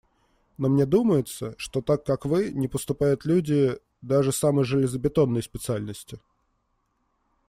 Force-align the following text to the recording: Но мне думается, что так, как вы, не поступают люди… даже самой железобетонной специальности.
Но 0.57 0.67
мне 0.67 0.87
думается, 0.87 1.53
что 1.59 1.83
так, 1.83 2.03
как 2.03 2.25
вы, 2.25 2.49
не 2.51 2.67
поступают 2.67 3.23
люди… 3.23 3.77
даже 4.01 4.31
самой 4.31 4.65
железобетонной 4.65 5.43
специальности. 5.43 6.17